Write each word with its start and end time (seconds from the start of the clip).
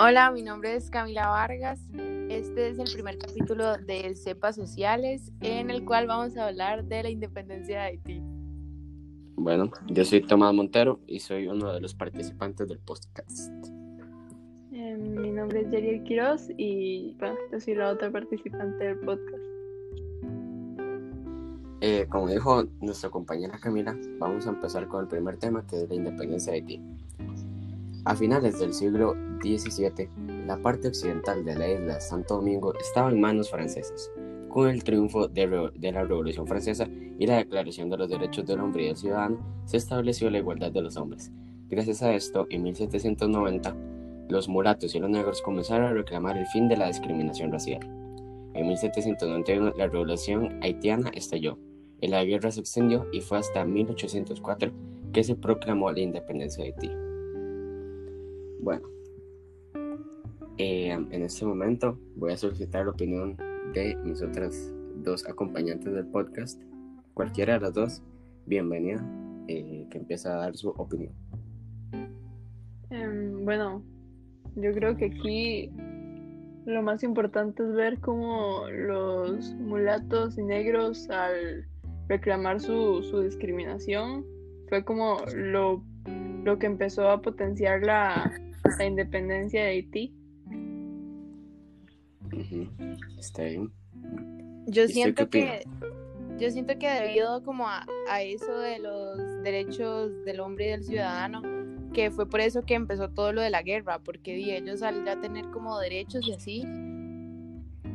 Hola, 0.00 0.30
mi 0.30 0.44
nombre 0.44 0.76
es 0.76 0.90
Camila 0.90 1.26
Vargas. 1.26 1.80
Este 2.28 2.68
es 2.68 2.78
el 2.78 2.88
primer 2.92 3.18
capítulo 3.18 3.78
de 3.78 4.14
Cepas 4.14 4.54
Sociales, 4.54 5.32
en 5.40 5.70
el 5.70 5.84
cual 5.84 6.06
vamos 6.06 6.36
a 6.36 6.46
hablar 6.46 6.84
de 6.84 7.02
la 7.02 7.10
independencia 7.10 7.80
de 7.80 7.84
Haití. 7.84 8.22
Bueno, 9.34 9.72
yo 9.88 10.04
soy 10.04 10.20
Tomás 10.20 10.54
Montero 10.54 11.00
y 11.08 11.18
soy 11.18 11.48
uno 11.48 11.72
de 11.72 11.80
los 11.80 11.94
participantes 11.96 12.68
del 12.68 12.78
podcast. 12.78 13.52
Eh, 14.70 14.96
mi 14.96 15.32
nombre 15.32 15.62
es 15.62 15.70
Yariel 15.72 16.04
Quiroz 16.04 16.48
y 16.56 17.16
bueno, 17.18 17.34
yo 17.50 17.58
soy 17.58 17.74
la 17.74 17.90
otra 17.90 18.08
participante 18.12 18.84
del 18.84 19.00
podcast. 19.00 19.42
Eh, 21.80 22.06
como 22.08 22.28
dijo 22.28 22.62
nuestra 22.80 23.10
compañera 23.10 23.58
Camila, 23.58 23.98
vamos 24.20 24.46
a 24.46 24.50
empezar 24.50 24.86
con 24.86 25.00
el 25.00 25.08
primer 25.08 25.38
tema 25.38 25.66
que 25.66 25.82
es 25.82 25.88
la 25.88 25.96
independencia 25.96 26.52
de 26.52 26.58
Haití. 26.60 26.80
A 28.04 28.14
finales 28.14 28.60
del 28.60 28.72
siglo 28.72 29.16
XVII, 29.42 30.08
la 30.46 30.56
parte 30.56 30.88
occidental 30.88 31.44
de 31.44 31.54
la 31.54 31.68
isla 31.68 31.94
de 31.94 32.00
Santo 32.00 32.36
Domingo 32.36 32.72
estaba 32.78 33.10
en 33.10 33.20
manos 33.20 33.50
francesas. 33.50 34.10
Con 34.48 34.68
el 34.68 34.82
triunfo 34.82 35.28
de, 35.28 35.46
la 35.46 36.04
Revolución 36.04 36.46
Francesa 36.46 36.88
y 37.18 37.26
la 37.26 37.36
Declaración 37.36 37.90
de 37.90 37.98
los 37.98 38.08
Derechos 38.08 38.46
del 38.46 38.60
Hombre 38.60 38.84
y 38.84 38.86
del 38.86 38.96
Ciudadano, 38.96 39.38
se 39.66 39.76
estableció 39.76 40.30
la 40.30 40.38
igualdad 40.38 40.72
de 40.72 40.82
los 40.82 40.96
hombres. 40.96 41.30
Gracias 41.68 42.02
a 42.02 42.14
esto, 42.14 42.46
en 42.50 42.62
1790, 42.62 43.76
los 44.28 44.48
mulatos 44.48 44.94
y 44.94 44.98
los 44.98 45.10
negros 45.10 45.42
comenzaron 45.42 45.86
a 45.86 45.92
reclamar 45.92 46.36
el 46.36 46.46
fin 46.46 46.68
de 46.68 46.76
la 46.76 46.88
discriminación 46.88 47.52
racial. 47.52 47.80
En 48.54 48.66
1791, 48.66 49.74
la 49.76 49.86
Revolución 49.86 50.58
haitiana 50.62 51.10
estalló, 51.14 51.58
y 52.00 52.08
la 52.08 52.24
guerra 52.24 52.50
se 52.50 52.60
extendió 52.60 53.06
y 53.12 53.20
fue 53.20 53.38
hasta 53.38 53.64
1804 53.64 54.72
que 55.12 55.24
se 55.24 55.34
proclamó 55.34 55.90
la 55.90 56.00
independencia 56.00 56.64
de 56.64 56.70
Haití. 56.70 56.90
Bueno, 58.60 58.88
eh, 60.58 60.90
en 60.90 61.22
este 61.22 61.44
momento 61.44 61.98
voy 62.16 62.32
a 62.32 62.36
solicitar 62.36 62.84
la 62.84 62.90
opinión 62.90 63.36
de 63.72 63.96
mis 64.04 64.20
otras 64.22 64.72
dos 64.96 65.26
acompañantes 65.28 65.92
del 65.92 66.06
podcast. 66.06 66.60
Cualquiera 67.14 67.54
de 67.54 67.60
las 67.60 67.74
dos, 67.74 68.02
bienvenida, 68.46 69.00
eh, 69.46 69.86
que 69.90 69.98
empieza 69.98 70.34
a 70.34 70.36
dar 70.38 70.56
su 70.56 70.70
opinión. 70.70 71.12
Em, 72.90 73.44
bueno, 73.44 73.82
yo 74.56 74.72
creo 74.72 74.96
que 74.96 75.06
aquí 75.06 75.70
lo 76.64 76.82
más 76.82 77.02
importante 77.02 77.62
es 77.62 77.72
ver 77.72 78.00
cómo 78.00 78.68
los 78.68 79.54
mulatos 79.54 80.36
y 80.38 80.42
negros 80.42 81.08
al 81.10 81.66
reclamar 82.08 82.60
su, 82.60 83.02
su 83.02 83.20
discriminación 83.20 84.24
fue 84.68 84.84
como 84.84 85.18
lo, 85.34 85.84
lo 86.44 86.58
que 86.58 86.66
empezó 86.66 87.08
a 87.10 87.22
potenciar 87.22 87.82
la, 87.82 88.32
la 88.78 88.84
independencia 88.84 89.62
de 89.62 89.68
Haití. 89.68 90.17
Está 93.18 93.44
bien. 93.44 93.72
Yo 94.66 94.86
siento 94.86 95.28
que 95.28 95.64
yo 96.38 96.50
siento 96.52 96.78
que 96.78 96.88
debido 96.88 97.42
como 97.42 97.66
a, 97.68 97.84
eso 98.22 98.58
de 98.58 98.78
los 98.78 99.42
derechos 99.42 100.24
del 100.24 100.38
hombre 100.40 100.66
y 100.66 100.70
del 100.70 100.84
ciudadano, 100.84 101.42
que 101.92 102.12
fue 102.12 102.28
por 102.28 102.40
eso 102.40 102.62
que 102.62 102.74
empezó 102.74 103.10
todo 103.10 103.32
lo 103.32 103.40
de 103.40 103.50
la 103.50 103.62
guerra, 103.62 103.98
porque 103.98 104.36
ellos 104.36 104.82
al 104.82 105.04
ya 105.04 105.20
tener 105.20 105.46
como 105.50 105.78
derechos 105.80 106.26
y 106.28 106.32
así, 106.32 106.64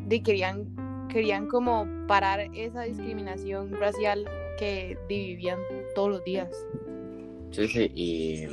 de 0.08 0.22
querían, 0.22 1.08
querían 1.08 1.48
como 1.48 1.88
parar 2.06 2.50
esa 2.54 2.82
discriminación 2.82 3.72
racial 3.72 4.26
que 4.60 4.98
vivían 5.08 5.60
todos 5.96 6.10
los 6.10 6.24
días. 6.26 6.50
Sí, 7.52 7.68
sí, 7.70 7.92
y 7.96 8.46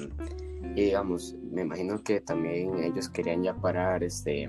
y 0.76 0.84
digamos, 0.84 1.34
me 1.50 1.62
imagino 1.62 2.02
que 2.02 2.20
también 2.20 2.78
ellos 2.78 3.08
querían 3.08 3.42
ya 3.42 3.54
parar, 3.54 4.04
este, 4.04 4.48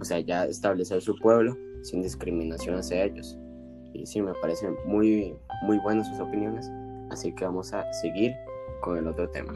o 0.00 0.04
sea, 0.04 0.20
ya 0.20 0.44
establecer 0.44 1.00
su 1.00 1.16
pueblo 1.16 1.56
sin 1.82 2.02
discriminación 2.02 2.76
hacia 2.76 3.04
ellos. 3.04 3.38
Y 3.92 4.06
sí, 4.06 4.22
me 4.22 4.32
parecen 4.34 4.74
muy, 4.86 5.34
muy 5.62 5.78
buenas 5.78 6.08
sus 6.08 6.20
opiniones. 6.20 6.70
Así 7.10 7.34
que 7.34 7.44
vamos 7.44 7.72
a 7.72 7.90
seguir 7.92 8.32
con 8.80 8.96
el 8.96 9.06
otro 9.06 9.28
tema. 9.30 9.52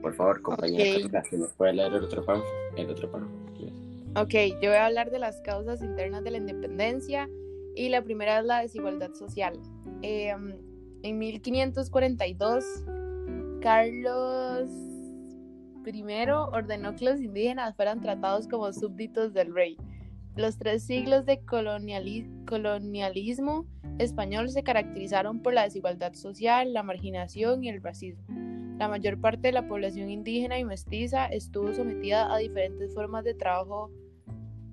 Por 0.00 0.14
favor, 0.14 0.40
compañera, 0.42 1.22
si 1.24 1.36
nos 1.36 1.52
puede 1.54 1.74
leer 1.74 1.92
el 1.92 2.04
otro 2.04 2.24
párrafo. 2.24 2.46
El 2.76 2.90
otro 2.90 3.10
párrafo. 3.10 3.32
Ok, 4.16 4.32
yo 4.62 4.70
voy 4.70 4.78
a 4.78 4.86
hablar 4.86 5.10
de 5.10 5.18
las 5.18 5.40
causas 5.42 5.82
internas 5.82 6.24
de 6.24 6.30
la 6.30 6.38
independencia 6.38 7.28
y 7.74 7.90
la 7.90 8.02
primera 8.02 8.38
es 8.38 8.46
la 8.46 8.62
desigualdad 8.62 9.12
social. 9.12 9.60
Em, 10.00 10.54
en 11.02 11.18
1542, 11.18 12.64
Carlos 13.60 14.70
Primero 15.86 16.48
ordenó 16.48 16.96
que 16.96 17.04
los 17.04 17.20
indígenas 17.20 17.76
fueran 17.76 18.00
tratados 18.00 18.48
como 18.48 18.72
súbditos 18.72 19.32
del 19.32 19.54
rey. 19.54 19.76
Los 20.36 20.58
tres 20.58 20.84
siglos 20.84 21.24
de 21.24 21.40
colonialismo 21.46 23.64
español 23.98 24.50
se 24.50 24.62
caracterizaron 24.62 25.40
por 25.40 25.54
la 25.54 25.62
desigualdad 25.62 26.12
social, 26.12 26.74
la 26.74 26.82
marginación 26.82 27.64
y 27.64 27.70
el 27.70 27.82
racismo. 27.82 28.22
La 28.78 28.86
mayor 28.86 29.18
parte 29.18 29.48
de 29.48 29.52
la 29.52 29.66
población 29.66 30.10
indígena 30.10 30.58
y 30.58 30.64
mestiza 30.66 31.24
estuvo 31.24 31.72
sometida 31.72 32.34
a 32.34 32.36
diferentes 32.36 32.92
formas 32.92 33.24
de 33.24 33.32
trabajo 33.32 33.90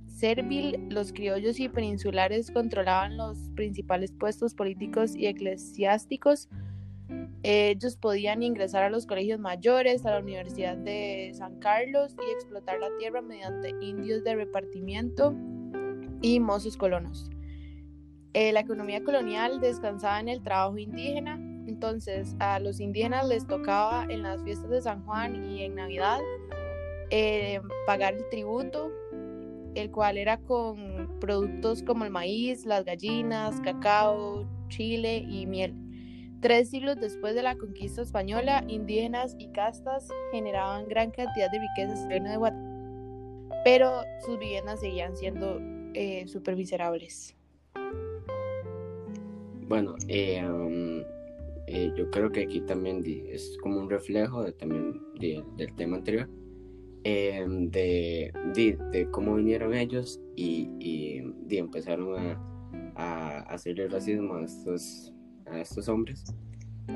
servil. 0.06 0.90
Los 0.90 1.14
criollos 1.14 1.58
y 1.62 1.70
peninsulares 1.70 2.52
controlaban 2.52 3.16
los 3.16 3.38
principales 3.56 4.12
puestos 4.12 4.54
políticos 4.54 5.16
y 5.16 5.28
eclesiásticos, 5.28 6.50
ellos 7.44 7.98
podían 7.98 8.42
ingresar 8.42 8.84
a 8.84 8.90
los 8.90 9.06
colegios 9.06 9.38
mayores, 9.38 10.06
a 10.06 10.12
la 10.12 10.20
Universidad 10.20 10.78
de 10.78 11.32
San 11.34 11.60
Carlos 11.60 12.16
y 12.26 12.32
explotar 12.32 12.80
la 12.80 12.88
tierra 12.98 13.22
mediante 13.22 13.76
indios 13.82 14.24
de 14.24 14.36
repartimiento 14.36 15.36
y 16.24 16.40
mozos 16.40 16.78
colonos. 16.78 17.30
Eh, 18.34 18.52
la 18.52 18.62
economía 18.62 19.04
colonial 19.04 19.60
descansaba 19.60 20.20
en 20.20 20.30
el 20.30 20.42
trabajo 20.42 20.80
indígena, 20.80 21.36
entonces 21.68 22.36
a 22.40 22.58
los 22.60 22.80
indígenas 22.80 23.28
les 23.28 23.46
tocaba 23.46 24.08
en 24.10 24.24
las 24.24 24.42
fiestas 24.42 24.72
de 24.72 24.82
San 24.82 25.06
Juan 25.06 25.46
y 25.46 25.64
en 25.64 25.76
Navidad 25.76 26.20
eh, 27.12 27.62
pagar 27.86 28.16
el 28.16 28.28
tributo, 28.30 28.92
el 29.76 29.92
cual 29.92 30.18
era 30.18 30.38
con 30.38 31.20
productos 31.20 31.84
como 31.84 32.06
el 32.06 32.10
maíz, 32.10 32.66
las 32.66 32.86
gallinas, 32.86 33.60
cacao, 33.62 34.48
chile 34.70 35.18
y 35.18 35.46
miel. 35.46 35.76
Tres 36.40 36.72
siglos 36.72 37.00
después 37.00 37.36
de 37.36 37.44
la 37.44 37.56
conquista 37.56 38.02
española, 38.02 38.64
indígenas 38.68 39.36
y 39.38 39.50
castas 39.52 40.08
generaban 40.32 40.88
gran 40.88 41.12
cantidad 41.12 41.52
de 41.52 41.60
riquezas 41.60 42.00
en 42.00 42.04
el 42.06 42.10
reino 42.10 42.30
de 42.32 42.38
Guatemala, 42.38 43.62
pero 43.64 44.02
sus 44.26 44.40
viviendas 44.40 44.80
seguían 44.80 45.16
siendo 45.16 45.60
eh, 45.94 46.26
miserables. 46.56 47.36
Bueno, 49.68 49.96
eh, 50.08 50.44
um, 50.46 51.04
eh, 51.68 51.92
yo 51.96 52.10
creo 52.12 52.32
que 52.32 52.44
aquí 52.44 52.62
también 52.62 53.04
es 53.06 53.58
como 53.62 53.80
un 53.80 53.90
reflejo 53.90 54.44
de, 54.44 54.52
también 54.52 55.02
del 55.20 55.74
tema 55.76 55.98
anterior, 55.98 56.30
em, 57.04 57.70
de, 57.72 58.32
de, 58.92 59.08
cómo 59.12 59.36
vinieron 59.36 59.74
ellos 59.74 60.20
y, 60.36 60.70
y 60.80 61.58
empezaron 61.58 62.18
a, 62.18 62.94
a 62.96 63.40
hacer 63.54 63.80
el 63.80 63.92
racismo 63.92 64.36
a 64.36 64.44
estos 64.44 65.14
a 65.46 65.60
estos 65.60 65.88
hombres 65.90 66.24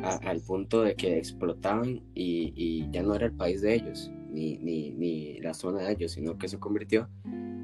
al 0.03 0.41
punto 0.41 0.81
de 0.81 0.95
que 0.95 1.17
explotaban 1.17 2.01
y, 2.13 2.89
ya 2.91 3.03
no 3.03 3.15
era 3.15 3.27
el 3.27 3.33
país 3.33 3.61
de 3.61 3.75
ellos, 3.75 4.11
ni, 4.29 4.57
ni, 4.57 5.39
la 5.39 5.53
zona 5.53 5.83
de 5.83 5.93
ellos, 5.93 6.11
sino 6.13 6.37
que 6.37 6.47
se 6.47 6.59
convirtió 6.59 7.09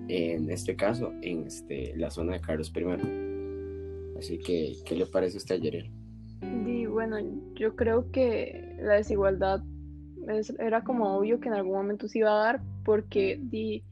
en 0.07 0.49
este 0.49 0.75
caso 0.75 1.11
en 1.21 1.47
este, 1.47 1.95
la 1.95 2.09
zona 2.09 2.33
de 2.33 2.41
Carlos 2.41 2.71
I. 2.75 4.17
Así 4.17 4.39
que, 4.39 4.75
¿qué 4.85 4.95
le 4.95 5.05
parece 5.05 5.37
a 5.37 5.39
usted, 5.39 5.59
Yeriel? 5.59 5.91
Y 6.65 6.85
bueno, 6.85 7.17
yo 7.55 7.75
creo 7.75 8.11
que 8.11 8.75
la 8.81 8.95
desigualdad 8.95 9.61
era 10.59 10.83
como 10.83 11.17
obvio 11.17 11.39
que 11.39 11.49
en 11.49 11.55
algún 11.55 11.73
momento 11.73 12.07
se 12.07 12.19
iba 12.19 12.31
a 12.31 12.43
dar, 12.43 12.61
porque 12.85 13.39
di, 13.41 13.83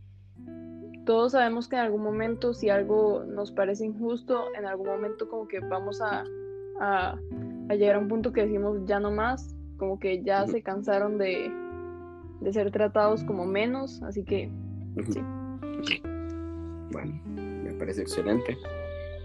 todos 1.06 1.34
sabemos 1.34 1.68
que 1.68 1.75
en 1.75 1.81
algún 1.81 2.04
momento 2.04 2.54
si 2.54 2.69
algo 2.69 3.24
nos 3.25 3.52
parece 3.52 3.86
injusto, 3.86 4.46
en 4.58 4.66
algún 4.66 4.88
momento 4.88 5.28
como 5.28 5.48
que 5.48 5.60
vamos 5.60 6.02
a 6.02 6.24
a, 6.81 7.18
llegar 7.69 7.96
a 7.96 8.00
un 8.00 8.08
punto 8.08 8.34
que 8.34 8.42
decimos 8.42 8.80
ya 8.86 9.00
no 9.00 9.12
más, 9.12 9.56
como 9.78 10.00
que 10.00 10.24
ya 10.24 10.46
se 10.48 10.62
cansaron 10.62 11.18
de, 11.18 11.52
ser 12.52 12.72
tratados 12.72 13.24
como 13.24 13.46
menos, 13.46 14.02
así 14.04 14.24
que 14.24 14.52
sí. 15.10 15.22
Bueno, 16.92 17.19
me 17.25 17.74
parece 17.74 18.01
excelente. 18.01 18.57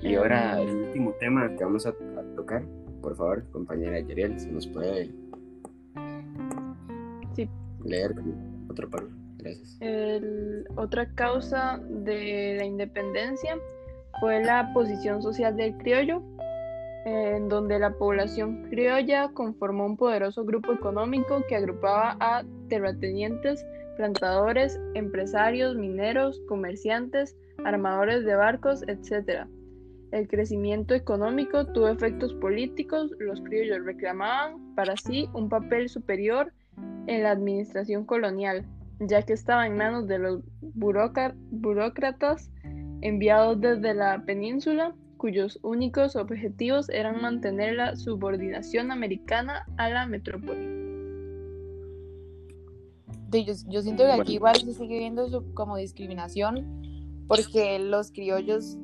Y 0.02 0.14
em, 0.14 0.18
ahora 0.18 0.60
el 0.60 0.74
último 0.76 1.12
tema 1.18 1.54
que 1.56 1.64
vamos 1.64 1.86
a, 1.86 1.92
tocar, 2.36 2.64
por 3.00 3.16
favor, 3.16 3.44
compañera 3.50 4.00
Yeriel, 4.00 4.38
si 4.38 4.50
nos 4.50 4.66
puede 4.66 5.10
sí. 7.34 7.48
leer 7.84 8.14
otro 8.68 8.88
párrafo. 8.88 9.14
Gracias. 9.38 9.78
otra 10.76 11.12
causa 11.14 11.78
de 11.88 12.56
la 12.58 12.64
independencia 12.64 13.56
fue 14.20 14.42
la 14.42 14.72
posición 14.72 15.22
social 15.22 15.56
del 15.56 15.76
criollo 15.76 16.22
en 17.06 17.48
donde 17.48 17.78
la 17.78 17.92
población 17.92 18.66
criolla 18.68 19.28
conformó 19.32 19.86
un 19.86 19.96
poderoso 19.96 20.44
grupo 20.44 20.72
económico 20.72 21.44
que 21.48 21.54
agrupaba 21.54 22.16
a 22.18 22.42
terratenientes 22.68 23.64
plantadores, 23.96 24.80
empresarios, 24.94 25.76
mineros, 25.76 26.40
comerciantes, 26.48 27.36
armadores 27.64 28.24
de 28.24 28.34
barcos, 28.34 28.82
etc. 28.86 29.46
El 30.12 30.28
crecimiento 30.28 30.94
económico 30.94 31.66
tuvo 31.66 31.88
efectos 31.88 32.32
políticos, 32.34 33.10
los 33.18 33.40
criollos 33.40 33.84
reclamaban 33.84 34.74
para 34.74 34.96
sí 34.96 35.28
un 35.34 35.48
papel 35.48 35.88
superior 35.88 36.52
en 37.06 37.22
la 37.22 37.32
administración 37.32 38.04
colonial, 38.04 38.64
ya 39.00 39.22
que 39.22 39.32
estaba 39.32 39.66
en 39.66 39.76
manos 39.76 40.06
de 40.06 40.18
los 40.18 40.42
burócratas 40.60 42.50
enviados 43.00 43.60
desde 43.60 43.94
la 43.94 44.24
península, 44.24 44.94
cuyos 45.16 45.58
únicos 45.62 46.16
objetivos 46.16 46.88
eran 46.90 47.20
mantener 47.20 47.74
la 47.74 47.96
subordinación 47.96 48.90
americana 48.90 49.64
a 49.76 49.88
la 49.88 50.06
metrópoli. 50.06 50.85
Yo, 53.32 53.52
yo 53.68 53.82
siento 53.82 54.04
que 54.04 54.12
aquí 54.12 54.34
igual 54.34 54.56
se 54.56 54.72
sigue 54.72 54.98
viendo 54.98 55.26
eso 55.26 55.44
como 55.54 55.76
discriminación, 55.76 57.24
porque 57.26 57.78
los 57.78 58.12
criollos 58.12 58.78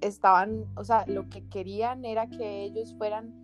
estaban, 0.00 0.64
o 0.76 0.84
sea, 0.84 1.04
lo 1.06 1.28
que 1.28 1.46
querían 1.48 2.04
era 2.04 2.28
que 2.28 2.64
ellos 2.64 2.94
fueran 2.98 3.34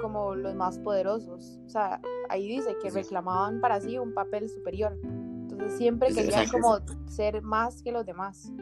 como 0.00 0.34
los 0.34 0.54
más 0.54 0.78
poderosos. 0.78 1.58
O 1.66 1.68
sea, 1.68 2.00
ahí 2.28 2.48
dice 2.48 2.76
que 2.82 2.90
reclamaban 2.90 3.60
para 3.60 3.80
sí 3.80 3.98
un 3.98 4.14
papel 4.14 4.48
superior. 4.48 4.96
Entonces 5.02 5.78
siempre 5.78 6.12
querían 6.14 6.48
como 6.48 6.78
ser 7.06 7.42
más 7.42 7.82
que 7.82 7.92
los 7.92 8.06
demás. 8.06 8.52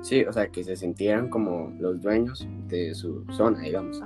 Sí, 0.00 0.24
o 0.24 0.32
sea, 0.32 0.48
que 0.48 0.64
se 0.64 0.76
sintieran 0.76 1.28
como 1.28 1.70
los 1.78 2.00
dueños 2.00 2.48
de 2.68 2.94
su 2.94 3.24
zona, 3.32 3.60
digamos. 3.60 4.00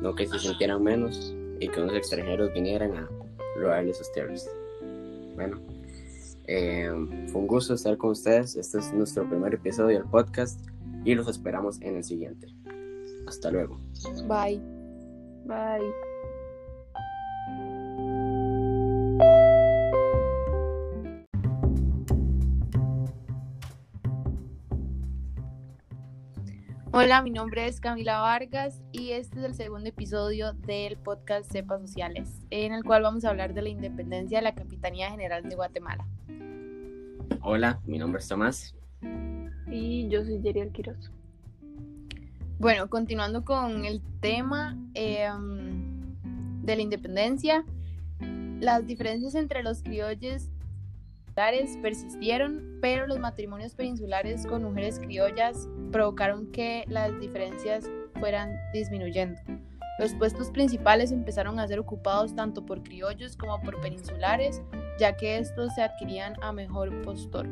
No 0.00 0.14
que 0.14 0.26
se 0.26 0.38
sintieran 0.38 0.82
menos 0.82 1.34
y 1.60 1.68
que 1.68 1.80
unos 1.80 1.94
extranjeros 1.94 2.52
vinieran 2.54 2.96
a 2.96 3.08
robarles 3.56 3.98
sus 3.98 4.10
tierras. 4.12 4.48
Bueno, 5.34 5.60
eh, 6.46 6.90
fue 7.30 7.40
un 7.40 7.46
gusto 7.46 7.74
estar 7.74 7.96
con 7.96 8.10
ustedes. 8.10 8.56
Este 8.56 8.78
es 8.78 8.92
nuestro 8.92 9.28
primer 9.28 9.54
episodio 9.54 9.98
del 9.98 10.08
podcast 10.08 10.60
y 11.04 11.14
los 11.14 11.28
esperamos 11.28 11.80
en 11.80 11.96
el 11.96 12.04
siguiente. 12.04 12.48
Hasta 13.26 13.50
luego. 13.50 13.78
Bye. 14.28 14.60
Bye. 15.46 16.11
Hola, 27.02 27.20
mi 27.20 27.32
nombre 27.32 27.66
es 27.66 27.80
Camila 27.80 28.20
Vargas 28.20 28.80
y 28.92 29.10
este 29.10 29.40
es 29.40 29.44
el 29.44 29.54
segundo 29.54 29.88
episodio 29.88 30.52
del 30.52 30.96
podcast 30.96 31.50
Cepas 31.50 31.80
Sociales, 31.80 32.28
en 32.50 32.72
el 32.72 32.84
cual 32.84 33.02
vamos 33.02 33.24
a 33.24 33.30
hablar 33.30 33.54
de 33.54 33.62
la 33.62 33.70
independencia 33.70 34.38
de 34.38 34.44
la 34.44 34.54
Capitanía 34.54 35.10
General 35.10 35.42
de 35.42 35.56
Guatemala. 35.56 36.06
Hola, 37.40 37.80
mi 37.86 37.98
nombre 37.98 38.20
es 38.20 38.28
Tomás. 38.28 38.76
Y 39.68 40.08
yo 40.10 40.24
soy 40.24 40.40
Yeriel 40.42 40.70
Quiroz. 40.70 41.10
Bueno, 42.60 42.88
continuando 42.88 43.44
con 43.44 43.84
el 43.84 44.00
tema 44.20 44.78
em, 44.94 46.14
de 46.62 46.76
la 46.76 46.82
independencia, 46.82 47.64
las 48.60 48.86
diferencias 48.86 49.34
entre 49.34 49.64
los 49.64 49.82
criollos 49.82 50.51
persistieron, 51.34 52.78
pero 52.80 53.06
los 53.06 53.18
matrimonios 53.18 53.74
peninsulares 53.74 54.46
con 54.46 54.62
mujeres 54.62 54.98
criollas 54.98 55.68
provocaron 55.90 56.50
que 56.52 56.84
las 56.88 57.18
diferencias 57.20 57.88
fueran 58.20 58.54
disminuyendo. 58.72 59.40
Los 59.98 60.14
puestos 60.14 60.50
principales 60.50 61.12
empezaron 61.12 61.58
a 61.58 61.68
ser 61.68 61.78
ocupados 61.78 62.34
tanto 62.34 62.64
por 62.64 62.82
criollos 62.82 63.36
como 63.36 63.60
por 63.60 63.80
peninsulares, 63.80 64.62
ya 64.98 65.16
que 65.16 65.38
estos 65.38 65.74
se 65.74 65.82
adquirían 65.82 66.34
a 66.42 66.52
mejor 66.52 67.02
postor. 67.02 67.46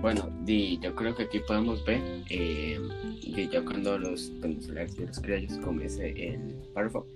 Bueno, 0.00 0.30
di, 0.44 0.78
yo 0.78 0.94
creo 0.94 1.14
que 1.14 1.24
aquí 1.24 1.40
podemos 1.40 1.84
ver, 1.84 2.00
eh, 2.30 2.80
ya 3.50 3.62
cuando 3.62 3.98
los 3.98 4.30
peninsulares 4.40 4.98
y 4.98 5.06
los 5.06 5.20
criollos, 5.20 5.58
como 5.58 5.80
dice 5.80 6.08
el 6.08 6.54
párrafo, 6.72 7.06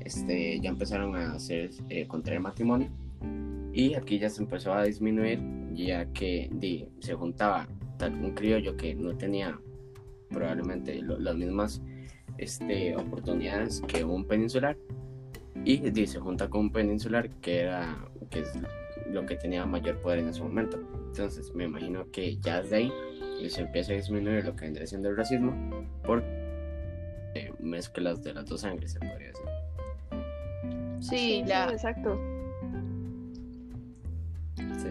este, 0.00 0.58
ya 0.60 0.70
empezaron 0.70 1.14
a 1.14 1.34
hacer 1.34 1.70
eh, 1.90 2.06
contraer 2.08 2.40
matrimonio 2.40 2.88
y 3.74 3.94
aquí 3.94 4.18
ya 4.18 4.30
se 4.30 4.40
empezó 4.40 4.72
a 4.72 4.84
disminuir 4.84 5.40
ya 5.72 6.06
que 6.12 6.48
di, 6.52 6.88
se 7.00 7.14
juntaba 7.14 7.66
tal 7.98 8.14
un 8.14 8.32
criollo 8.32 8.76
que 8.76 8.94
no 8.94 9.16
tenía 9.16 9.58
probablemente 10.30 11.02
las 11.02 11.34
mismas 11.34 11.82
este, 12.38 12.96
oportunidades 12.96 13.82
que 13.88 14.04
un 14.04 14.24
peninsular 14.26 14.76
y 15.64 15.78
di, 15.90 16.06
se 16.06 16.20
junta 16.20 16.48
con 16.48 16.62
un 16.62 16.72
peninsular 16.72 17.28
que 17.40 17.62
era 17.62 18.08
que 18.30 18.40
es 18.40 18.52
lo 19.10 19.26
que 19.26 19.36
tenía 19.36 19.66
mayor 19.66 20.00
poder 20.00 20.20
en 20.20 20.28
ese 20.28 20.42
momento 20.42 20.78
entonces 21.08 21.52
me 21.54 21.64
imagino 21.64 22.08
que 22.12 22.36
ya 22.36 22.62
desde 22.62 22.76
ahí 22.76 22.92
se 23.48 23.62
empieza 23.62 23.92
a 23.92 23.96
disminuir 23.96 24.44
lo 24.44 24.54
que 24.54 24.66
vendría 24.66 24.86
siendo 24.86 25.08
el 25.08 25.16
racismo 25.16 25.52
por 26.04 26.22
eh, 27.34 27.52
mezclas 27.58 28.22
de 28.22 28.32
las 28.32 28.46
dos 28.46 28.60
sangres, 28.60 28.92
se 28.92 29.00
podría 29.00 29.28
decir. 29.28 29.44
Sí, 31.00 31.42
la... 31.46 31.70
exacto. 31.70 32.33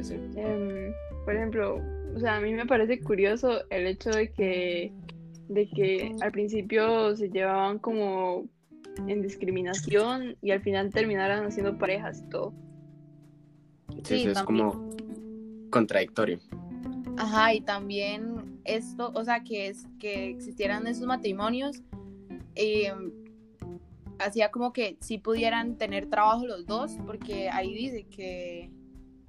Sí, 0.02 0.04
sí. 0.04 0.16
Em, 0.36 0.94
por 1.26 1.36
ejemplo, 1.36 1.82
o 2.16 2.20
sea, 2.20 2.38
a 2.38 2.42
mí 2.42 2.54
me 2.54 2.66
parece 2.66 3.00
curioso 3.00 3.62
el 3.70 3.88
hecho 3.88 4.10
de 4.10 4.32
que, 4.32 4.92
de 5.50 5.68
que 5.70 6.16
al 6.22 6.32
principio 6.32 7.16
se 7.16 7.30
llevaban 7.30 7.80
como 7.80 8.46
en 9.08 9.22
discriminación 9.22 10.36
y 10.42 10.52
al 10.52 10.62
final 10.62 10.92
terminaran 10.92 11.46
haciendo 11.46 11.78
parejas 11.78 12.24
y 12.26 12.30
todo. 12.30 12.54
Sí, 14.04 14.26
es 14.26 14.42
como 14.44 14.90
contradictorio. 15.70 16.40
Ajá, 17.18 17.54
y 17.54 17.62
también 17.62 18.60
esto, 18.66 19.12
o 19.14 19.24
sea, 19.24 19.44
que 19.44 19.68
es 19.68 19.88
que 20.00 20.30
existieran 20.30 20.88
esos 20.88 21.06
matrimonios, 21.06 21.82
eh, 22.56 22.92
hacía 24.20 24.52
como 24.52 24.74
que 24.74 24.98
sí 25.00 25.18
pudieran 25.18 25.78
tener 25.78 26.08
trabajo 26.08 26.46
los 26.46 26.66
dos, 26.66 26.92
porque 27.06 27.50
ahí 27.50 27.74
dice 27.74 28.04
que 28.04 28.72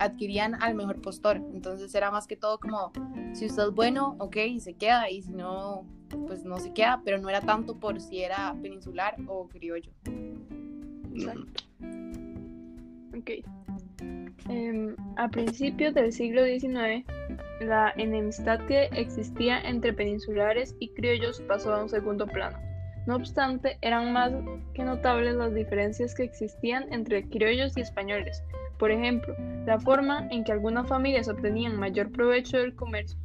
adquirían 0.04 0.62
al 0.62 0.74
mejor 0.74 1.00
postor, 1.00 1.36
entonces 1.52 1.94
era 1.94 2.10
más 2.10 2.26
que 2.26 2.36
todo 2.36 2.58
como, 2.58 2.92
si 3.32 3.46
usted 3.46 3.64
es 3.64 3.74
bueno, 3.74 4.16
ok, 4.18 4.36
se 4.58 4.74
queda, 4.74 5.10
y 5.10 5.22
si 5.22 5.32
no, 5.32 5.86
pues 6.26 6.44
no 6.44 6.58
se 6.58 6.72
queda, 6.72 7.02
pero 7.04 7.18
no 7.18 7.28
era 7.28 7.40
tanto 7.40 7.78
por 7.78 8.00
si 8.00 8.22
era 8.22 8.54
peninsular 8.62 9.16
o 9.26 9.48
criollo. 9.48 9.90
Exacto. 11.14 11.64
Ok. 13.16 13.30
Em, 14.48 14.94
a 15.16 15.28
principios 15.28 15.94
del 15.94 16.12
siglo 16.12 16.44
XIX, 16.44 17.04
la 17.60 17.92
enemistad 17.96 18.60
que 18.66 18.84
existía 18.92 19.60
entre 19.60 19.92
peninsulares 19.92 20.76
y 20.80 20.88
criollos 20.90 21.40
pasó 21.42 21.72
a 21.72 21.82
un 21.82 21.88
segundo 21.88 22.26
plano. 22.26 22.58
No 23.06 23.16
obstante, 23.16 23.78
eran 23.82 24.12
más 24.12 24.32
que 24.74 24.82
notables 24.82 25.34
las 25.34 25.54
diferencias 25.54 26.14
que 26.14 26.24
existían 26.24 26.92
entre 26.92 27.28
criollos 27.28 27.76
y 27.76 27.82
españoles. 27.82 28.42
Por 28.84 28.90
ejemplo, 28.90 29.34
la 29.64 29.80
forma 29.80 30.28
en 30.30 30.44
que 30.44 30.52
algunas 30.52 30.86
familias 30.86 31.26
obtenían 31.26 31.74
mayor 31.74 32.12
provecho 32.12 32.58
del 32.58 32.74
comercio. 32.74 33.18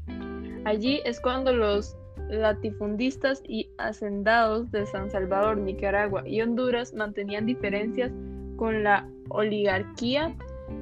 Allí 0.63 1.01
es 1.03 1.19
cuando 1.19 1.51
los 1.51 1.97
latifundistas 2.29 3.43
y 3.45 3.69
hacendados 3.77 4.71
de 4.71 4.85
San 4.85 5.11
Salvador, 5.11 5.57
Nicaragua 5.57 6.25
y 6.25 6.41
Honduras 6.41 6.93
mantenían 6.93 7.45
diferencias 7.45 8.09
con 8.55 8.85
la 8.85 9.05
oligarquía 9.27 10.33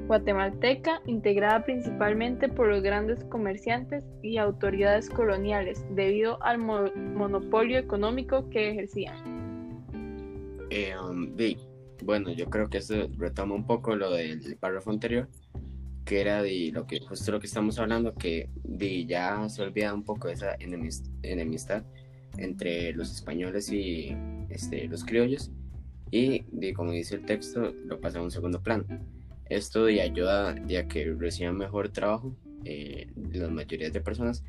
guatemalteca, 0.05 1.01
integrada 1.07 1.65
principalmente 1.65 2.47
por 2.47 2.67
los 2.67 2.83
grandes 2.83 3.23
comerciantes 3.23 4.05
y 4.21 4.37
autoridades 4.37 5.09
coloniales, 5.09 5.83
debido 5.95 6.37
al 6.43 6.59
monopolio 6.59 7.79
económico 7.79 8.47
que 8.51 8.69
ejercían. 8.69 9.17
Um, 10.69 11.35
bueno, 12.07 12.31
yo 12.31 12.49
creo 12.49 12.69
que 12.69 12.77
eso 12.77 13.09
retoma 13.17 13.53
un 13.53 13.65
poco 13.65 13.93
lo 13.97 14.11
del 14.11 14.55
párrafo 14.55 14.91
anterior, 14.91 15.27
que 16.05 16.21
era 16.21 16.41
de 16.41 16.71
lo 16.73 16.87
que 16.87 17.01
justo 17.01 17.33
lo 17.33 17.41
que 17.41 17.47
estamos 17.47 17.77
hablando, 17.79 18.15
que 18.15 18.49
de 18.63 19.05
ya 19.05 19.47
se 19.49 19.61
olvida 19.61 19.93
un 19.93 20.05
poco 20.05 20.29
esa 20.29 20.55
enemistad 21.21 21.83
entre 22.37 22.93
los 22.93 23.13
españoles 23.13 23.69
y 23.73 24.15
este, 24.47 24.87
los 24.87 25.03
criollos, 25.03 25.51
y 26.09 26.45
de, 26.49 26.73
como 26.73 26.93
dice 26.93 27.15
el 27.15 27.25
texto, 27.25 27.73
lo 27.85 27.99
pasa 27.99 28.19
a 28.19 28.21
un 28.21 28.31
segundo 28.31 28.63
plano. 28.63 28.85
Esto 29.49 29.89
y 29.89 29.99
ayuda 29.99 30.51
a 30.51 30.87
que 30.87 31.13
reciban 31.13 31.57
mejor 31.57 31.89
trabajo 31.89 32.33
eh, 32.63 33.11
las 33.33 33.51
mayorías 33.51 33.91
de 33.91 33.99
personas, 33.99 34.45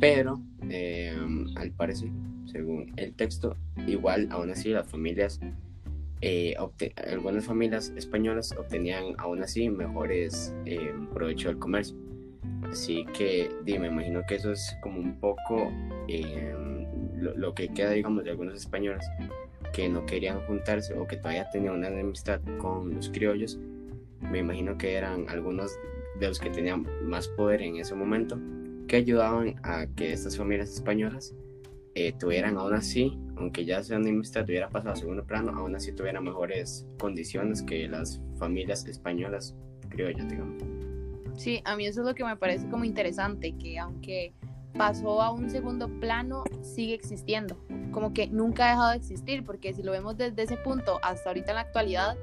pero 0.00 0.40
eh, 0.70 1.14
al 1.56 1.72
parecer, 1.72 2.08
según 2.46 2.94
el 2.96 3.12
texto, 3.12 3.54
igual 3.86 4.28
aún 4.30 4.48
así 4.48 4.70
las 4.70 4.88
familias, 4.88 5.40
eh, 6.20 6.54
algunas 7.10 7.44
familias 7.44 7.92
españolas 7.96 8.54
obtenían 8.58 9.14
aún 9.18 9.42
así 9.42 9.68
mejores 9.70 10.54
eh, 10.66 10.92
provecho 11.14 11.48
del 11.48 11.58
comercio. 11.58 11.96
Así 12.70 13.04
que 13.16 13.50
me 13.64 13.88
imagino 13.88 14.22
que 14.28 14.36
eso 14.36 14.52
es 14.52 14.76
como 14.82 15.00
un 15.00 15.18
poco 15.18 15.72
lo, 17.16 17.36
lo, 17.36 17.54
que 17.54 17.68
queda, 17.68 17.90
digamos, 17.90 18.24
de 18.24 18.30
algunos 18.30 18.54
españoles 18.54 19.04
que 19.72 19.88
no 19.88 20.06
querían 20.06 20.40
juntarse 20.46 20.94
o 20.94 21.06
que 21.06 21.16
todavía 21.16 21.48
tenían 21.50 21.74
una 21.74 21.88
enemistad 21.88 22.40
con 22.58 22.94
los 22.94 23.08
criollos 23.08 23.58
me 24.20 24.38
imagino 24.38 24.76
que 24.76 24.94
eran 24.94 25.28
algunos 25.28 25.78
de 26.18 26.28
los 26.28 26.38
que 26.38 26.50
tenían 26.50 26.86
más 27.02 27.28
poder 27.28 27.62
en 27.62 27.76
ese 27.76 27.94
momento, 27.94 28.38
que 28.86 28.96
ayudaban 28.96 29.56
a 29.62 29.86
que 29.86 30.12
estas 30.12 30.36
familias 30.36 30.70
españolas 30.70 31.34
eh, 31.94 32.12
tuvieran 32.18 32.56
aún 32.56 32.74
así, 32.74 33.18
aunque 33.36 33.64
ya 33.64 33.82
sea 33.82 33.98
una 33.98 34.10
amistad 34.10 34.44
hubiera 34.44 34.68
pasado 34.68 34.92
a 34.92 34.96
segundo 34.96 35.24
plano, 35.24 35.52
aún 35.56 35.74
así 35.74 35.92
tuvieran 35.92 36.24
mejores 36.24 36.86
condiciones 36.98 37.62
que 37.62 37.88
las 37.88 38.20
familias 38.38 38.86
españolas 38.86 39.56
criollas, 39.88 40.28
digamos. 40.28 40.62
Sí, 41.36 41.62
a 41.64 41.76
mí 41.76 41.86
eso 41.86 42.00
es 42.02 42.06
lo 42.06 42.14
que 42.14 42.24
me 42.24 42.36
parece 42.36 42.68
como 42.68 42.84
interesante, 42.84 43.56
que 43.56 43.78
aunque 43.78 44.34
pasó 44.76 45.20
a 45.22 45.32
un 45.32 45.50
segundo 45.50 45.88
plano, 46.00 46.44
sigue 46.62 46.94
existiendo. 46.94 47.56
Como 47.90 48.12
que 48.12 48.28
nunca 48.28 48.66
ha 48.66 48.70
dejado 48.70 48.90
de 48.90 48.96
existir, 48.96 49.44
porque 49.44 49.72
si 49.72 49.82
lo 49.82 49.92
vemos 49.92 50.16
desde 50.16 50.42
ese 50.42 50.56
punto 50.56 51.00
hasta 51.02 51.30
ahorita 51.30 51.50
en 51.50 51.54
la 51.56 51.62
actualidad, 51.62 52.16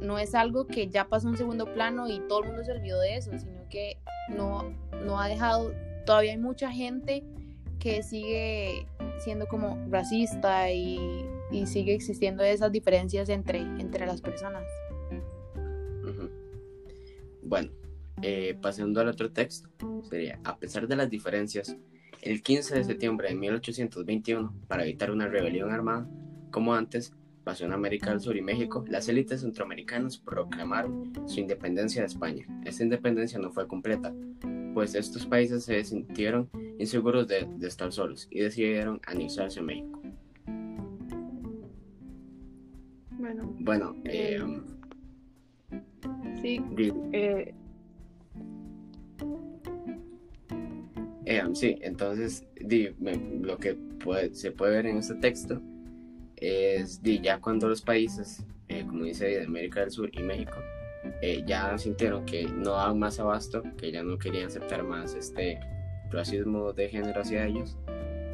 no 0.00 0.18
es 0.18 0.34
algo 0.34 0.66
que 0.66 0.88
ya 0.88 1.08
pasó 1.08 1.28
a 1.28 1.30
un 1.30 1.36
segundo 1.36 1.72
plano 1.72 2.08
y 2.08 2.20
todo 2.28 2.42
el 2.42 2.48
mundo 2.48 2.64
se 2.64 2.72
olvidó 2.72 3.00
de 3.00 3.16
eso, 3.16 3.30
sino 3.38 3.68
que 3.68 3.98
no, 4.28 4.74
no 5.04 5.20
ha 5.20 5.28
dejado, 5.28 5.72
todavía 6.06 6.32
hay 6.32 6.38
mucha 6.38 6.70
gente 6.70 7.24
que 7.78 8.02
sigue 8.02 8.86
siendo 9.18 9.46
como 9.46 9.78
racista 9.90 10.70
y, 10.70 10.98
y 11.50 11.66
sigue 11.66 11.94
existiendo 11.94 12.42
esas 12.42 12.72
diferencias 12.72 13.28
entre, 13.28 13.58
entre 13.58 14.06
las 14.06 14.20
personas. 14.20 14.64
Bueno, 17.42 17.70
eh, 18.22 18.56
pasando 18.60 19.00
al 19.00 19.08
otro 19.08 19.30
texto, 19.30 19.68
sería, 20.08 20.40
a 20.44 20.56
pesar 20.56 20.88
de 20.88 20.96
las 20.96 21.10
diferencias, 21.10 21.76
el 22.22 22.42
15 22.42 22.74
de 22.76 22.84
septiembre 22.84 23.28
de 23.28 23.34
1821, 23.34 24.54
para 24.66 24.84
evitar 24.84 25.10
una 25.10 25.28
rebelión 25.28 25.70
armada, 25.70 26.08
como 26.50 26.74
antes 26.74 27.12
pasó 27.44 27.66
en 27.66 27.72
América 27.74 28.10
del 28.10 28.20
Sur 28.20 28.36
y 28.36 28.42
México, 28.42 28.84
las 28.88 29.08
élites 29.08 29.42
centroamericanas 29.42 30.16
proclamaron 30.16 31.12
su 31.26 31.40
independencia 31.40 32.00
de 32.00 32.06
España. 32.06 32.46
Esta 32.64 32.82
independencia 32.82 33.38
no 33.38 33.50
fue 33.50 33.68
completa, 33.68 34.14
pues 34.72 34.94
estos 34.94 35.26
países 35.26 35.64
se 35.64 35.84
sintieron 35.84 36.48
inseguros 36.78 37.28
de, 37.28 37.48
estar 37.62 37.92
solos 37.92 38.28
y 38.30 38.40
decidieron 38.40 39.00
anexarse 39.06 39.60
a 39.60 39.62
México. 39.62 40.02
Bueno, 43.10 43.54
bueno 43.60 43.96
eh, 44.04 44.42
sí, 46.42 46.60
eh, 47.12 47.54
Eh, 51.26 51.42
sí, 51.54 51.78
entonces 51.80 52.46
lo 53.42 53.56
que 53.58 53.78
se 54.32 54.52
puede 54.52 54.76
ver 54.76 54.86
en 54.86 54.98
este 54.98 55.14
texto 55.14 55.60
es 56.36 57.00
ya 57.02 57.40
cuando 57.40 57.68
los 57.68 57.80
países, 57.80 58.44
eh, 58.68 58.84
como 58.86 59.04
dice 59.04 59.26
de 59.26 59.44
América 59.44 59.80
del 59.80 59.90
Sur 59.90 60.10
y 60.12 60.22
México, 60.22 60.56
eh, 61.22 61.42
ya 61.46 61.78
sintieron 61.78 62.26
que 62.26 62.44
no 62.44 62.72
daban 62.72 62.98
más 62.98 63.18
abasto, 63.20 63.62
que 63.78 63.90
ya 63.90 64.02
no 64.02 64.18
querían 64.18 64.46
aceptar 64.46 64.84
más 64.84 65.14
este 65.14 65.58
racismo 66.10 66.72
de 66.72 66.88
género 66.88 67.20
hacia 67.20 67.46
ellos, 67.46 67.76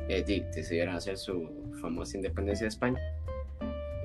decidieron 0.08 0.94
hacer 0.94 1.16
su 1.16 1.50
famosa 1.80 2.16
independencia 2.16 2.64
de 2.64 2.68
España. 2.68 3.00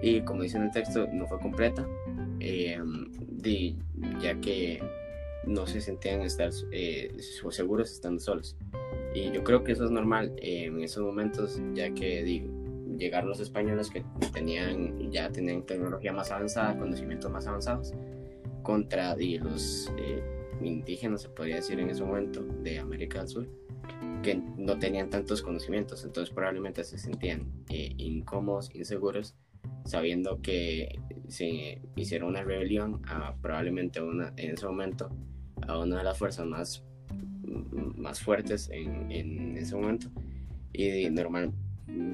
Y 0.02 0.22
como 0.22 0.44
dice 0.44 0.58
en 0.58 0.64
el 0.64 0.72
texto, 0.72 1.08
no 1.12 1.26
fue 1.28 1.40
completa, 1.40 1.88
ya 4.22 4.36
que 4.42 4.84
no 5.46 5.68
se 5.68 5.82
sentían 5.82 6.22
estar 6.22 6.52
seguros 6.52 7.92
estando 7.92 8.20
solos. 8.20 8.56
Y 9.14 9.32
yo 9.32 9.44
creo 9.44 9.64
que 9.64 9.72
eso 9.72 9.86
es 9.86 9.92
normal 9.92 10.34
eh, 10.42 10.66
en 10.66 10.82
esos 10.82 11.04
momentos, 11.04 11.60
ya 11.74 11.94
que 11.94 12.44
llegaron 12.98 13.30
los 13.30 13.40
españoles 13.40 13.90
que 13.90 14.04
tenían, 14.34 15.12
ya 15.12 15.32
tenían 15.32 15.66
tecnología 15.66 16.12
más 16.12 16.32
avanzada, 16.32 16.78
conocimientos 16.78 17.32
más 17.32 17.48
avanzados, 17.48 17.94
contra 18.64 19.16
los 19.16 19.92
eh, 19.98 20.22
indígenas, 20.62 21.24
se 21.24 21.30
podría 21.30 21.58
decir 21.58 21.80
en 21.80 21.90
ese 21.90 22.04
momento, 22.04 22.44
de 22.44 22.80
América 22.80 23.20
del 23.20 23.28
Sur, 23.28 23.48
que 24.24 24.36
no 24.58 24.78
tenían 24.80 25.10
tantos 25.10 25.42
conocimientos, 25.42 26.04
entonces 26.04 26.34
probablemente 26.34 26.84
se 26.84 26.98
sentían 26.98 27.48
eh, 27.70 27.94
incómodos, 27.98 28.74
inseguros, 28.74 29.36
sabiendo 29.84 30.42
que 30.42 31.00
se 31.28 31.82
hicieron 31.96 32.30
una 32.30 32.44
rebelión 32.44 33.02
a 33.08 33.36
probablemente 33.36 34.02
una, 34.02 34.34
en 34.38 34.52
ese 34.52 34.66
momento 34.66 35.10
a 35.68 35.80
una 35.80 35.98
de 35.98 36.04
las 36.04 36.18
fuerzas 36.18 36.46
más 36.46 36.84
más 37.96 38.22
fuertes 38.22 38.70
en, 38.72 39.12
en 39.12 39.58
ese 39.58 39.76
momento. 39.76 40.10
Y 40.74 41.10
normal, 41.10 41.54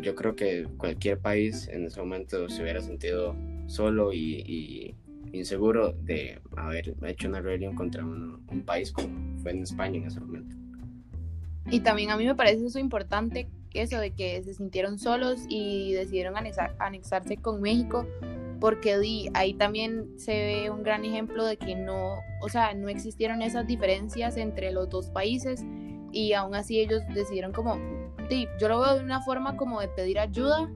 yo 0.02 0.16
creo 0.16 0.36
que 0.36 0.68
cualquier 0.78 1.20
país 1.20 1.68
en 1.68 1.86
ese 1.86 2.00
momento 2.00 2.50
se 2.50 2.62
hubiera 2.62 2.82
sentido 2.82 3.36
solo 3.68 4.14
y, 4.14 4.96
inseguro 5.34 5.94
de 5.94 6.42
haber 6.56 6.96
hecho 7.06 7.28
una 7.28 7.42
rebelión 7.42 7.76
contra 7.76 8.04
un, 8.04 8.42
país 8.66 8.92
como 8.92 9.10
fue 9.42 9.52
en 9.52 9.64
España 9.64 9.98
en 9.98 10.06
ese 10.06 10.20
momento. 10.20 10.56
Y 11.70 11.80
también 11.82 12.12
a 12.12 12.18
mí 12.18 12.26
me 12.26 12.36
parece 12.36 12.66
eso 12.66 12.80
importante, 12.80 13.48
eso 13.74 13.98
de 14.00 14.12
que 14.12 14.42
se 14.44 14.54
sintieron 14.54 15.00
solos 15.00 15.46
y 15.48 15.94
decidieron 15.94 16.36
anexarse 16.38 17.38
con 17.38 17.62
México, 17.62 18.06
porque 18.60 19.30
ahí 19.34 19.54
también 19.54 20.20
se 20.20 20.32
ve 20.32 20.70
un 20.70 20.84
gran 20.84 21.06
ejemplo 21.06 21.46
de 21.46 21.58
que 21.58 21.76
no, 21.76 22.20
o 22.42 22.50
sea, 22.50 22.74
no 22.74 22.90
existieron 22.90 23.42
esas 23.42 23.66
diferencias 23.68 24.38
entre 24.38 24.72
los 24.72 24.90
dos 24.90 25.10
países 25.10 25.64
y 26.12 26.34
aún 26.34 26.56
así 26.56 26.80
ellos 26.80 27.02
decidieron 27.14 27.54
como, 27.54 27.78
yo 28.60 28.70
lo 28.70 28.82
veo 28.82 28.96
de 28.96 29.04
una 29.04 29.22
forma 29.22 29.58
como 29.58 29.82
de 29.82 29.88
pedir 29.88 30.20
ayuda, 30.20 30.70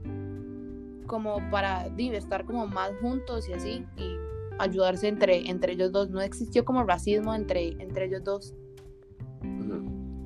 como 1.08 1.38
para 1.52 1.88
estar 1.98 2.46
como 2.46 2.68
más 2.68 2.92
juntos 3.02 3.48
y 3.50 3.54
así, 3.54 3.86
y 3.98 4.25
ayudarse 4.60 5.08
entre, 5.08 5.50
entre 5.50 5.74
ellos 5.74 5.92
dos. 5.92 6.10
No 6.10 6.22
existió 6.22 6.66
como 6.66 6.84
racismo 6.84 7.34
entre, 7.34 7.70
entre 7.80 8.06
ellos 8.06 8.24
dos. 8.24 8.56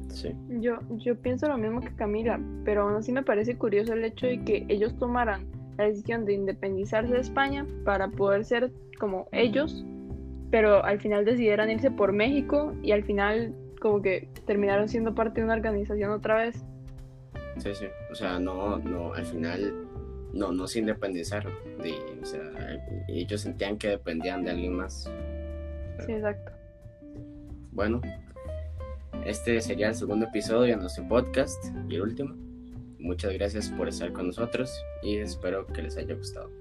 Sí. 0.10 0.36
Yo, 0.60 0.80
yo 0.98 1.16
pienso 1.16 1.48
lo 1.48 1.58
mismo 1.58 1.82
que 1.82 1.96
Camila, 1.96 2.40
pero 2.66 2.84
aún 2.84 2.96
así 2.96 3.12
me 3.12 3.24
parece 3.24 3.58
curioso 3.58 3.94
el 3.94 4.04
hecho 4.04 4.26
de 4.26 4.44
que 4.44 4.66
ellos 4.68 4.98
tomaran 4.98 5.48
la 5.78 5.86
decisión 5.86 6.26
de 6.26 6.34
independizarse 6.34 7.14
de 7.14 7.20
España 7.20 7.66
para 7.86 8.10
poder 8.10 8.44
ser 8.44 8.72
como 9.00 9.30
ellos, 9.32 9.86
pero 10.52 10.84
al 10.84 11.00
final 11.00 11.26
decidieran 11.26 11.70
irse 11.70 11.90
por 11.90 12.12
México 12.12 12.74
y 12.84 12.92
al 12.92 13.04
final 13.04 13.56
como 13.80 14.02
que 14.02 14.28
terminaron 14.46 14.90
siendo 14.90 15.16
parte 15.16 15.40
de 15.40 15.46
una 15.46 15.54
organización 15.54 16.12
otra 16.12 16.36
vez. 16.36 16.66
Sí, 17.58 17.74
sí, 17.74 17.86
o 18.12 18.16
sea, 18.16 18.40
no, 18.40 18.78
no, 18.80 19.14
al 19.14 19.26
final 19.26 19.88
no, 20.34 20.52
no 20.52 20.68
se 20.68 20.80
independizaron, 20.80 21.54
de, 21.80 22.20
o 22.22 22.26
sea, 22.26 22.42
ellos 23.08 23.42
sentían 23.42 23.78
que 23.78 23.90
dependían 23.90 24.44
de 24.44 24.52
alguien 24.52 24.74
más. 24.74 25.12
Sí, 26.06 26.12
exacto. 26.14 26.52
Bueno, 27.72 28.02
este 29.26 29.60
sería 29.62 29.90
el 29.90 29.96
segundo 29.96 30.26
episodio 30.28 30.76
de 30.76 30.82
nuestro 30.82 31.08
podcast 31.08 31.64
y 31.88 31.96
el 31.96 32.02
último. 32.02 32.36
Muchas 33.00 33.34
gracias 33.34 33.70
por 33.70 33.88
estar 33.88 34.12
con 34.12 34.28
nosotros 34.28 34.72
y 35.02 35.18
espero 35.18 35.66
que 35.68 35.82
les 35.82 35.98
haya 35.98 36.16
gustado. 36.16 36.59